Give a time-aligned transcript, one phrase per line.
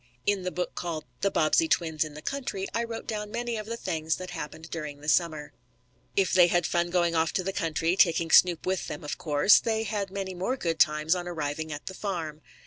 [0.25, 3.67] In the book called "The Bobbsey Twins in the Country," I wrote down many of
[3.67, 5.53] the things that happened during the summer.
[6.15, 9.59] If they had fun going off to the country, taking Snoop with them, of course,
[9.59, 12.41] they had many more good times on arriving at the farm.